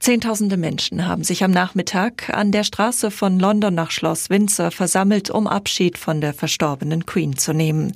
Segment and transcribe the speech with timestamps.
[0.00, 5.28] Zehntausende Menschen haben sich am Nachmittag an der Straße von London nach Schloss Windsor versammelt,
[5.28, 7.92] um Abschied von der verstorbenen Queen zu nehmen.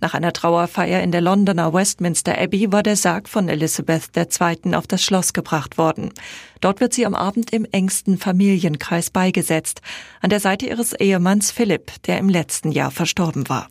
[0.00, 4.76] Nach einer Trauerfeier in der Londoner Westminster Abbey war der Sarg von Elizabeth II.
[4.76, 6.12] auf das Schloss gebracht worden.
[6.60, 9.82] Dort wird sie am Abend im engsten Familienkreis beigesetzt,
[10.20, 13.68] an der Seite ihres Ehemanns Philipp, der im letzten Jahr verstorben war.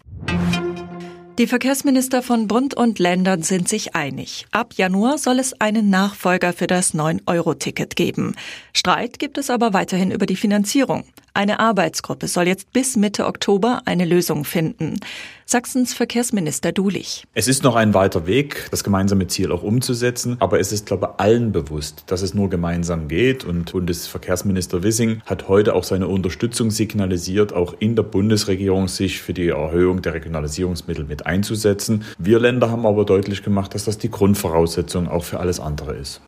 [1.37, 4.47] Die Verkehrsminister von Bund und Ländern sind sich einig.
[4.49, 8.33] Ab Januar soll es einen Nachfolger für das 9-Euro-Ticket geben.
[8.73, 11.03] Streit gibt es aber weiterhin über die Finanzierung.
[11.37, 14.99] Eine Arbeitsgruppe soll jetzt bis Mitte Oktober eine Lösung finden.
[15.45, 17.25] Sachsens Verkehrsminister Dulich.
[17.35, 21.11] Es ist noch ein weiter Weg, das gemeinsame Ziel auch umzusetzen, aber es ist, glaube
[21.13, 26.07] ich, allen bewusst, dass es nur gemeinsam geht und Bundesverkehrsminister Wissing hat heute auch seine
[26.07, 32.03] Unterstützung signalisiert, auch in der Bundesregierung sich für die Erhöhung der Regionalisierungsmittel mit einzusetzen.
[32.17, 36.19] Wir Länder haben aber deutlich gemacht, dass das die Grundvoraussetzung auch für alles andere ist.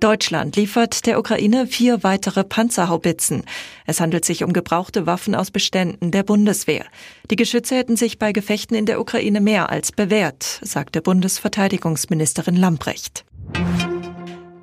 [0.00, 3.44] Deutschland liefert der Ukraine vier weitere Panzerhaubitzen.
[3.86, 6.84] Es handelt sich um gebrauchte Waffen aus Beständen der Bundeswehr.
[7.30, 13.24] Die Geschütze hätten sich bei Gefechten in der Ukraine mehr als bewährt, sagte Bundesverteidigungsministerin Lamprecht.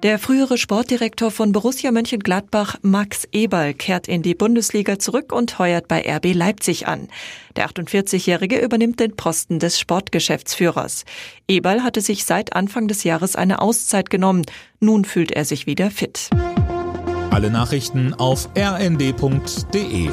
[0.03, 5.87] Der frühere Sportdirektor von Borussia Mönchengladbach, Max Eberl, kehrt in die Bundesliga zurück und heuert
[5.87, 7.07] bei RB Leipzig an.
[7.55, 11.05] Der 48-Jährige übernimmt den Posten des Sportgeschäftsführers.
[11.47, 14.43] Eberl hatte sich seit Anfang des Jahres eine Auszeit genommen.
[14.81, 16.29] Nun fühlt er sich wieder fit.
[17.31, 20.09] Alle Nachrichten auf rnd.de